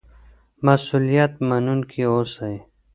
[0.65, 2.55] مسؤلیت منونکي اوسئ.